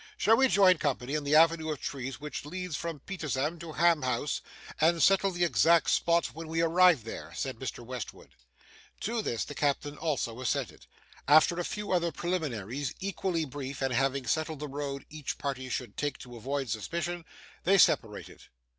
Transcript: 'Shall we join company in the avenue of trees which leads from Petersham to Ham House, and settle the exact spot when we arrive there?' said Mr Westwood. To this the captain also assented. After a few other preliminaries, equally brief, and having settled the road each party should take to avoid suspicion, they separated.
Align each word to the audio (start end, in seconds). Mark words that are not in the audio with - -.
'Shall 0.17 0.35
we 0.37 0.47
join 0.47 0.79
company 0.79 1.13
in 1.13 1.23
the 1.23 1.35
avenue 1.35 1.69
of 1.69 1.79
trees 1.79 2.19
which 2.19 2.43
leads 2.43 2.75
from 2.75 3.01
Petersham 3.01 3.59
to 3.59 3.73
Ham 3.73 4.01
House, 4.01 4.41
and 4.79 4.99
settle 4.99 5.29
the 5.29 5.43
exact 5.43 5.91
spot 5.91 6.25
when 6.33 6.47
we 6.47 6.59
arrive 6.59 7.03
there?' 7.03 7.31
said 7.35 7.57
Mr 7.57 7.85
Westwood. 7.85 8.29
To 9.01 9.21
this 9.21 9.43
the 9.45 9.53
captain 9.53 9.95
also 9.99 10.41
assented. 10.41 10.87
After 11.27 11.59
a 11.59 11.63
few 11.63 11.91
other 11.91 12.11
preliminaries, 12.11 12.95
equally 12.99 13.45
brief, 13.45 13.79
and 13.79 13.93
having 13.93 14.25
settled 14.25 14.57
the 14.59 14.67
road 14.67 15.05
each 15.11 15.37
party 15.37 15.69
should 15.69 15.95
take 15.95 16.17
to 16.17 16.35
avoid 16.35 16.71
suspicion, 16.71 17.23
they 17.63 17.77
separated. 17.77 18.45